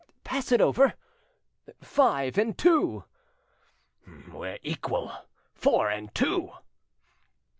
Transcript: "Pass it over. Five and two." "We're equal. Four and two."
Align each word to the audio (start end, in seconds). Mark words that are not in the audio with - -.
"Pass 0.23 0.51
it 0.51 0.61
over. 0.61 0.95
Five 1.83 2.35
and 2.39 2.57
two." 2.57 3.03
"We're 4.31 4.57
equal. 4.63 5.11
Four 5.53 5.91
and 5.91 6.11
two." 6.15 6.53